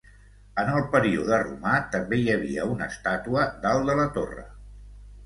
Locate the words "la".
4.01-4.07